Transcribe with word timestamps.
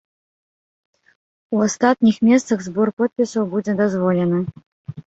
У 1.59 1.61
астатніх 1.67 2.15
месцах 2.31 2.57
збор 2.71 2.87
подпісаў 3.05 3.43
будзе 3.55 3.81
дазволены. 3.87 4.39